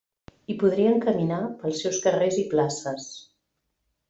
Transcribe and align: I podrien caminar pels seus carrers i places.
I 0.53 0.53
podrien 0.63 0.97
caminar 1.03 1.39
pels 1.59 1.83
seus 1.85 2.01
carrers 2.07 2.41
i 2.45 2.47
places. 2.55 3.07